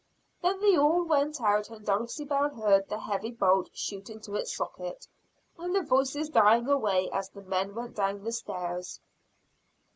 [0.41, 5.07] Then they all went out and Dulcibel heard the heavy bolt shoot into its socket,
[5.59, 8.99] and the voices dying away as the men went down the stairs.